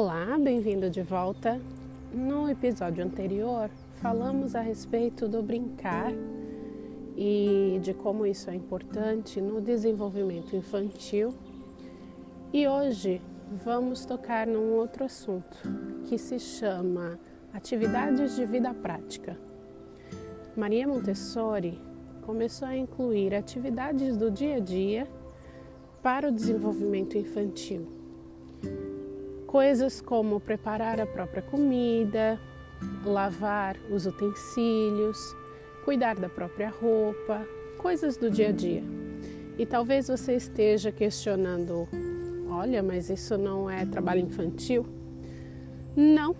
[0.00, 1.60] Olá, bem-vindo de volta.
[2.14, 6.12] No episódio anterior, falamos a respeito do brincar
[7.16, 11.34] e de como isso é importante no desenvolvimento infantil.
[12.52, 13.20] E hoje
[13.64, 15.58] vamos tocar num outro assunto
[16.08, 17.18] que se chama
[17.52, 19.36] atividades de vida prática.
[20.56, 21.76] Maria Montessori
[22.22, 25.08] começou a incluir atividades do dia a dia
[26.00, 27.97] para o desenvolvimento infantil
[29.48, 32.38] Coisas como preparar a própria comida,
[33.02, 35.34] lavar os utensílios,
[35.86, 37.46] cuidar da própria roupa,
[37.78, 38.84] coisas do dia a dia.
[39.56, 41.88] E talvez você esteja questionando:
[42.50, 44.84] olha, mas isso não é trabalho infantil?
[45.96, 46.36] Não.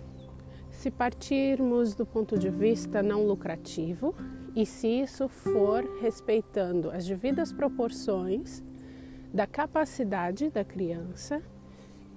[0.69, 4.13] Se partirmos do ponto de vista não lucrativo
[4.55, 8.63] e se isso for respeitando as devidas proporções
[9.33, 11.41] da capacidade da criança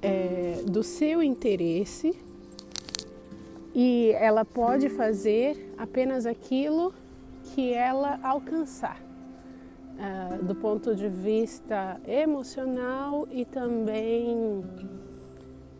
[0.03, 2.19] é, do seu interesse
[3.75, 6.93] e ela pode fazer apenas aquilo
[7.55, 14.63] que ela alcançar, uh, do ponto de vista emocional e também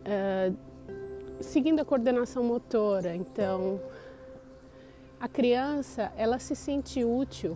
[0.01, 0.57] uh,
[1.39, 3.15] seguindo a coordenação motora.
[3.15, 3.79] Então,
[5.19, 7.55] a criança ela se sente útil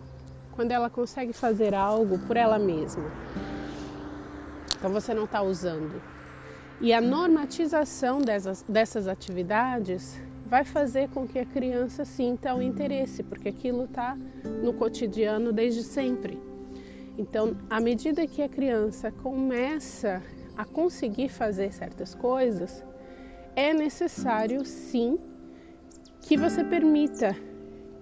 [0.54, 3.04] quando ela consegue fazer algo por ela mesma.
[4.76, 6.00] Então você não está usando
[6.80, 13.22] e a normatização dessas, dessas atividades vai fazer com que a criança sinta o interesse,
[13.22, 14.16] porque aquilo está
[14.62, 16.40] no cotidiano desde sempre.
[17.18, 20.22] Então, à medida que a criança começa
[20.56, 22.84] a conseguir fazer certas coisas,
[23.56, 25.18] é necessário sim
[26.22, 27.34] que você permita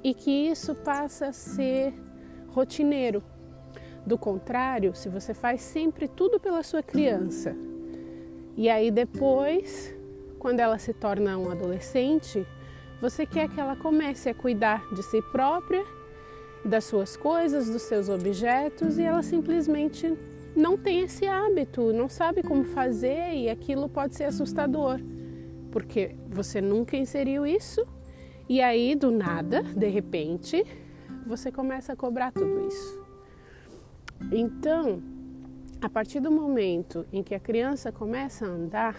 [0.05, 1.95] e que isso passa a ser
[2.49, 3.25] rotineiro.
[4.07, 7.57] Do contrário, se você faz sempre tudo pela sua criança,
[8.57, 9.95] e aí depois,
[10.39, 12.47] quando ela se torna um adolescente,
[13.01, 15.85] você quer que ela comece a cuidar de si própria,
[16.65, 20.17] das suas coisas, dos seus objetos e ela simplesmente
[20.57, 24.99] não tem esse hábito, não sabe como fazer e aquilo pode ser assustador,
[25.71, 27.87] porque você nunca inseriu isso
[28.49, 30.65] e aí do nada, de repente,
[31.27, 33.05] você começa a cobrar tudo isso.
[34.33, 35.03] Então,
[35.81, 38.97] a partir do momento em que a criança começa a andar,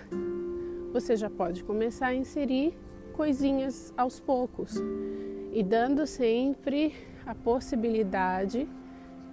[0.94, 2.78] você já pode começar a inserir
[3.14, 4.76] coisinhas aos poucos
[5.52, 6.94] e dando sempre
[7.26, 8.68] a possibilidade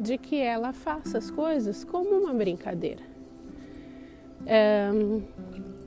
[0.01, 3.03] de que ela faça as coisas como uma brincadeira.
[4.43, 5.23] Um,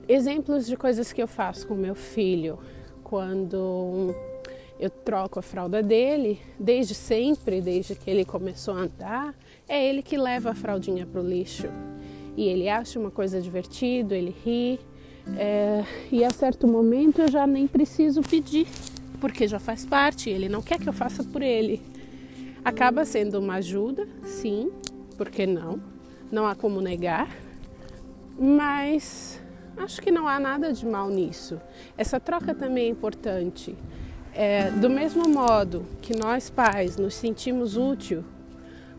[0.08, 2.58] exemplos de coisas que eu faço com meu filho
[3.04, 4.14] quando
[4.78, 9.34] eu troco a fralda dele, desde sempre, desde que ele começou a andar,
[9.68, 11.66] é ele que leva a fraldinha para o lixo.
[12.36, 14.78] E ele acha uma coisa divertida, ele ri.
[15.36, 18.66] É, e a certo momento eu já nem preciso pedir,
[19.20, 21.82] porque já faz parte, ele não quer que eu faça por ele.
[22.64, 24.70] Acaba sendo uma ajuda, sim,
[25.16, 25.80] porque não?
[26.30, 27.28] Não há como negar,
[28.38, 29.42] mas
[29.76, 31.60] acho que não há nada de mal nisso.
[31.96, 33.76] Essa troca também é importante.
[34.34, 38.24] É, do mesmo modo que nós pais nos sentimos útil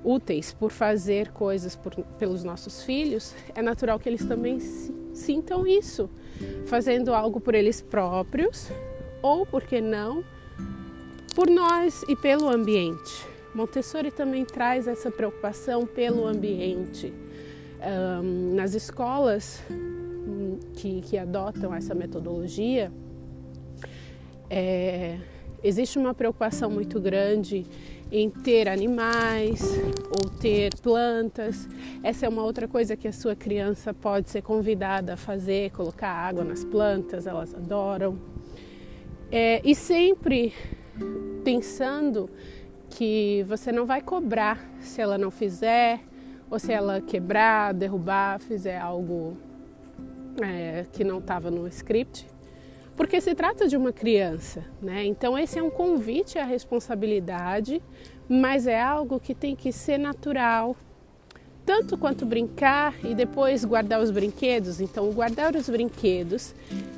[0.04, 4.60] úteis por fazer coisas por, pelos nossos filhos, é natural que eles também
[5.14, 6.10] sintam isso,
[6.66, 8.70] fazendo algo por eles próprios
[9.22, 10.24] ou, por que não,
[11.36, 13.28] por nós e pelo ambiente.
[13.54, 17.14] Montessori também traz essa preocupação pelo ambiente.
[17.82, 22.92] Um, nas escolas hum, que, que, adotam essa metodologia,
[24.50, 25.18] é,
[25.64, 27.66] existe uma preocupação muito grande
[28.12, 29.62] em ter animais
[30.10, 31.68] ou ter plantas.
[32.02, 36.10] Essa é uma outra coisa que a sua criança pode ser convidada a fazer, colocar
[36.10, 38.18] água nas plantas, elas adoram.
[39.32, 40.54] É, e sempre
[41.44, 42.30] pensando
[42.90, 46.00] que você não vai cobrar se ela não fizer,
[46.50, 49.38] ou se ela quebrar, derrubar, fizer algo
[50.42, 52.26] é, que não estava no script
[53.00, 55.06] porque se trata de uma criança, né?
[55.06, 57.82] Então esse é um convite à responsabilidade,
[58.28, 60.76] mas é algo que tem que ser natural,
[61.66, 64.82] tanto quanto brincar e depois guardar os brinquedos.
[64.82, 66.54] Então guardar os brinquedos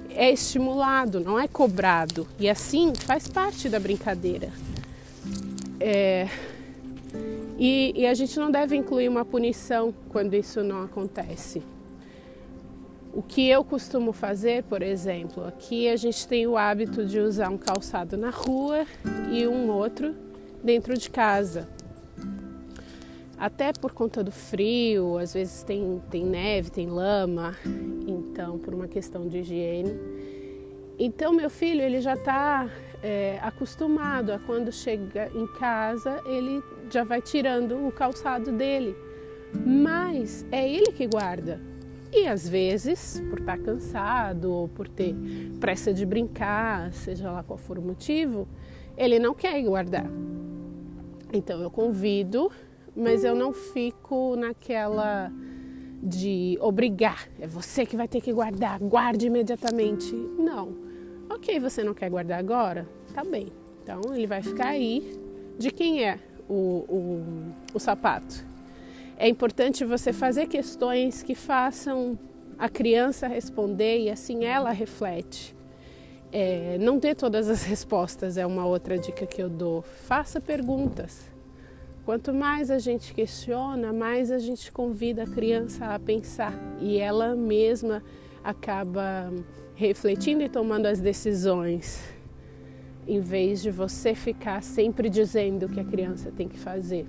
[0.09, 4.49] é estimulado, não é cobrado, e assim faz parte da brincadeira.
[5.79, 6.27] É...
[7.59, 11.61] E, e a gente não deve incluir uma punição quando isso não acontece.
[13.13, 17.49] O que eu costumo fazer, por exemplo, aqui a gente tem o hábito de usar
[17.49, 18.85] um calçado na rua
[19.29, 20.15] e um outro
[20.63, 21.67] dentro de casa.
[23.37, 27.53] Até por conta do frio, às vezes tem, tem neve, tem lama,
[28.07, 29.93] então por uma questão de higiene.
[30.97, 32.69] Então meu filho ele já está
[33.03, 38.95] é, acostumado a quando chega em casa ele já vai tirando o calçado dele,
[39.65, 41.70] mas é ele que guarda.
[42.13, 45.15] E às vezes, por estar tá cansado ou por ter
[45.59, 48.47] pressa de brincar, seja lá qual for o motivo,
[48.97, 50.09] ele não quer guardar.
[51.31, 52.51] Então eu convido,
[52.95, 55.31] mas eu não fico naquela
[56.03, 60.13] de obrigar, é você que vai ter que guardar, guarde imediatamente.
[60.13, 60.75] Não.
[61.29, 62.87] Ok, você não quer guardar agora?
[63.13, 63.47] Tá bem.
[63.81, 65.17] Então ele vai ficar aí.
[65.57, 66.19] De quem é
[66.49, 66.53] o,
[66.89, 67.23] o,
[67.73, 68.50] o sapato?
[69.21, 72.17] É importante você fazer questões que façam
[72.57, 75.55] a criança responder e assim ela reflete.
[76.31, 79.83] É, não dê todas as respostas, é uma outra dica que eu dou.
[79.83, 81.29] Faça perguntas.
[82.03, 87.35] Quanto mais a gente questiona, mais a gente convida a criança a pensar e ela
[87.35, 88.01] mesma
[88.43, 89.31] acaba
[89.75, 92.03] refletindo e tomando as decisões,
[93.07, 97.05] em vez de você ficar sempre dizendo o que a criança tem que fazer.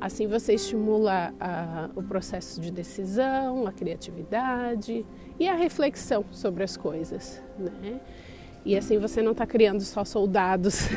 [0.00, 5.04] Assim você estimula a, o processo de decisão, a criatividade
[5.38, 8.00] e a reflexão sobre as coisas, né?
[8.64, 10.88] E assim você não está criando só soldados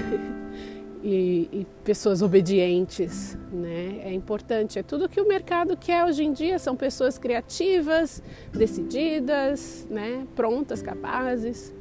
[1.03, 3.99] e, e, pessoas obedientes, né?
[4.03, 9.87] É importante, é tudo que o mercado quer hoje em dia, são pessoas criativas, decididas,
[9.89, 10.25] né?
[10.35, 11.73] Prontas, capazes.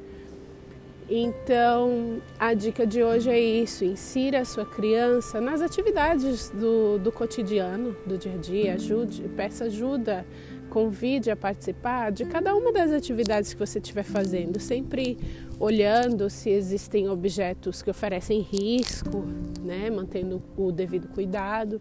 [1.09, 7.13] Então, a dica de hoje é isso: insira a sua criança nas atividades do, do
[7.13, 10.27] cotidiano, do dia a dia, ajude, peça ajuda,
[10.69, 15.17] convide a participar de cada uma das atividades que você estiver fazendo, sempre
[15.61, 19.25] olhando se existem objetos que oferecem risco,
[19.63, 21.81] né, mantendo o devido cuidado.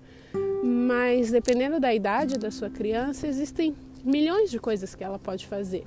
[0.63, 5.83] Mas dependendo da idade da sua criança, existem milhões de coisas que ela pode fazer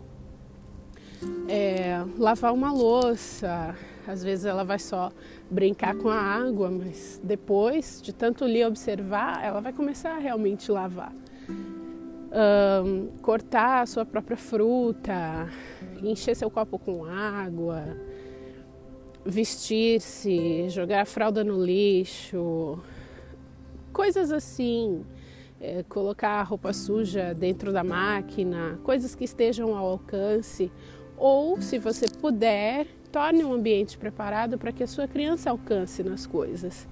[1.48, 3.74] é, lavar uma louça.
[4.06, 5.12] Às vezes ela vai só
[5.50, 10.70] brincar com a água, mas depois de tanto lhe observar, ela vai começar a realmente
[10.70, 11.12] lavar.
[12.30, 15.48] Um, cortar a sua própria fruta,
[16.02, 17.96] encher seu copo com água,
[19.24, 22.78] vestir-se, jogar a fralda no lixo,
[23.92, 25.04] coisas assim.
[25.60, 30.70] É, colocar a roupa suja dentro da máquina, coisas que estejam ao alcance
[31.18, 36.26] ou, se você puder, torne um ambiente preparado para que a sua criança alcance nas
[36.26, 36.86] coisas.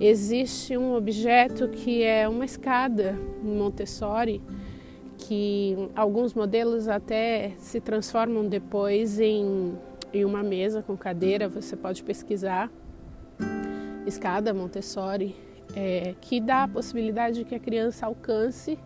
[0.00, 4.40] Existe um objeto que é uma escada em Montessori,
[5.18, 9.74] que alguns modelos até se transformam depois em,
[10.12, 12.70] em uma mesa com cadeira, você pode pesquisar.
[14.06, 15.36] Escada Montessori,
[15.76, 18.78] é, que dá a possibilidade de que a criança alcance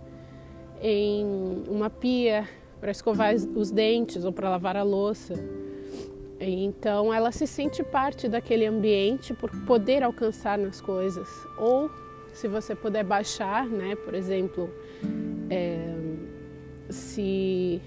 [0.83, 1.25] em
[1.69, 2.47] uma pia
[2.81, 5.35] para escovar os dentes ou para lavar a louça.
[6.41, 11.29] Então ela se sente parte daquele ambiente por poder alcançar nas coisas.
[11.59, 11.91] Ou
[12.33, 13.97] se você puder baixar, né?
[13.97, 14.69] Por exemplo,
[15.49, 15.95] é,
[16.91, 17.81] se,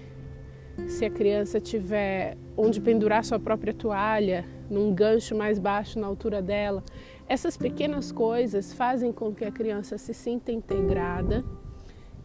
[0.86, 6.42] se a criança tiver onde pendurar sua própria toalha, num gancho mais baixo na altura
[6.42, 6.82] dela,
[7.28, 11.44] essas pequenas coisas fazem com que a criança se sinta integrada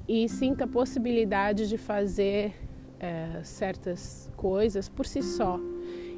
[0.07, 2.53] e sinta a possibilidade de fazer
[2.99, 5.59] é, certas coisas por si só.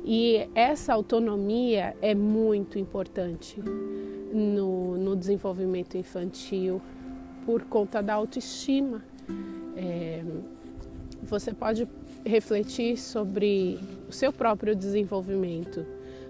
[0.04, 3.60] E essa autonomia é muito importante
[4.32, 6.82] no, no desenvolvimento infantil
[7.46, 9.04] por conta da autoestima.
[9.76, 10.24] É,
[11.24, 11.88] você pode
[12.24, 15.86] refletir sobre o seu próprio desenvolvimento.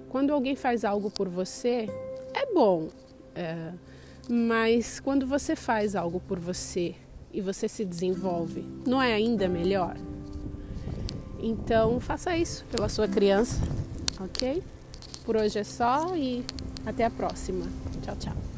[0.10, 1.88] Quando alguém faz algo por você,
[2.34, 2.88] é bom,
[3.34, 3.74] é,
[4.30, 6.96] mas quando você faz algo por você
[7.36, 9.98] e você se desenvolve, não é ainda melhor?
[11.38, 13.60] Então faça isso pela sua criança,
[14.20, 14.63] ok?
[15.25, 16.46] Por hoje é só e
[16.86, 17.65] até a próxima.
[18.01, 18.55] Tchau, tchau.